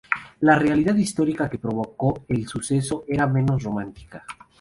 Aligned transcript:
La 0.39 0.57
realidad 0.57 0.95
histórica 0.95 1.47
que 1.47 1.59
provocó 1.59 2.25
el 2.27 2.47
suceso 2.47 3.03
era 3.07 3.27
menos 3.27 3.61
romántica. 3.61 4.25